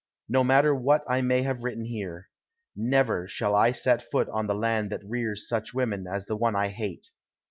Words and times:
No 0.27 0.43
matter 0.43 0.73
what 0.73 1.03
I 1.07 1.21
may 1.21 1.43
have 1.43 1.61
written 1.61 1.85
here. 1.85 2.31
Never 2.75 3.27
shall 3.27 3.53
I 3.53 3.71
set 3.71 4.01
foot 4.01 4.27
on 4.29 4.47
the 4.47 4.55
land 4.55 4.89
that 4.91 5.05
rears 5.05 5.47
such 5.47 5.75
women 5.75 6.07
as 6.07 6.25
the 6.25 6.35
one 6.35 6.55
I 6.55 6.69
hate. 6.69 7.09